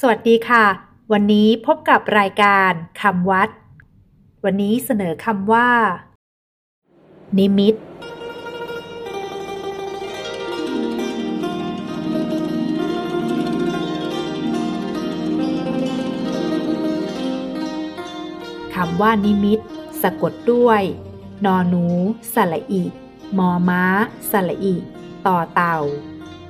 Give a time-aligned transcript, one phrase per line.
[0.00, 0.64] สวัสดีค่ะ
[1.12, 3.48] วันนี้พบกับรายการคำวัด
[4.44, 5.68] วันนี้เสนอคำว่า
[7.38, 7.74] นิมิต
[18.74, 19.60] คำว่านิมิต
[20.02, 20.82] สะกดด้วย
[21.44, 21.84] นอหนู
[22.34, 22.82] สระอิ
[23.38, 23.84] มอม้า
[24.30, 24.74] สระอิ
[25.26, 25.76] ต่อเต่า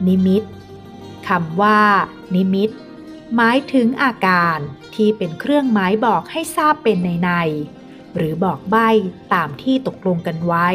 [0.07, 0.43] นิมิต
[1.29, 1.79] คำว่า
[2.37, 2.71] นิมิต
[3.37, 4.59] หมายถึงอาการ
[4.95, 7.31] ที่เป็นเครื่องหมายบอกให้ทราบเป็นในใน
[8.17, 8.89] หรือบอกใบ้
[9.35, 10.69] ตามที่ตกลงกันไว้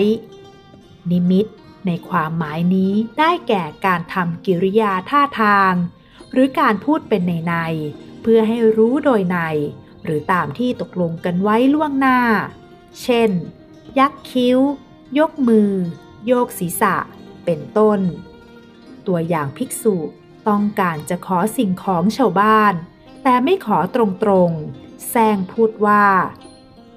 [1.11, 1.45] นิมิต
[1.87, 5.73] ในความหมายนี้ได้แก่การทำกิริยาท่าทาง
[6.31, 7.55] หรือการพูดเป็นในใน
[8.21, 9.37] เพื่อให้รู้โดยใน
[10.03, 12.19] หรือตามที่ตกลงกันไว้ล่วงหน้า
[13.01, 13.31] เช่น
[13.99, 14.59] ยักคิ้ว
[15.19, 15.71] ยกมือ
[16.27, 16.95] โยกศีรษะ
[17.45, 17.99] เป็นต้น
[19.07, 19.95] ตัวอย่างภิกษุ
[20.47, 22.73] ต้องการจะขอสิ่งของชาวบ้าน
[23.23, 23.97] แต่ไม่ขอต
[24.29, 26.05] รงๆแซงพูดว่า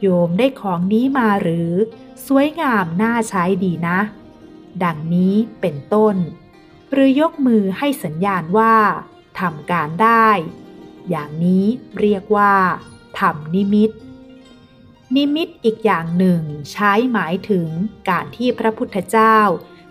[0.01, 1.73] โยมได้ของนี้มาหรือ
[2.27, 3.99] สวยงามน่าใช้ดีนะ
[4.85, 6.17] ดังนี้เป็นต้น
[6.93, 8.75] หรือยกมือให้สัญญาณว่า
[9.41, 10.29] ทำการได้
[11.11, 11.65] อย่างนี้
[12.01, 12.55] เรียกว่า
[13.19, 13.91] ทำนิมิต
[15.17, 16.41] นิมิตอีกอย่างหนึ่ง
[16.73, 17.69] ใช้หมายถึง
[18.09, 19.37] การที่พระพุทธเจ้า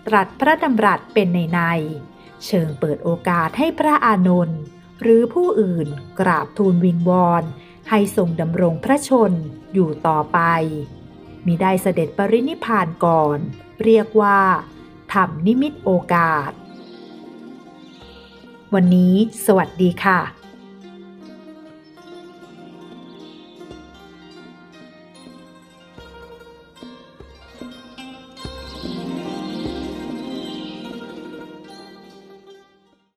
[0.06, 1.60] ตรัสพระดำรัสเป็นในใน
[2.46, 4.60] เชิงเปิดโอกาสให้พระอานนท์
[5.02, 5.88] หรือผู้อื่น
[6.20, 7.44] กราบทูลวิงวอน
[7.90, 9.32] ให้ทรงดำรงพระชนม์
[9.72, 10.38] อยู่ต่อไป
[11.46, 13.38] มิได้เสด็จปรินิพพานก่อน
[13.84, 14.40] เรียกว่า
[15.12, 16.50] ทำนิมิตโอกาส
[18.74, 19.14] วันนี้
[19.46, 20.20] สวัสดีค่ะ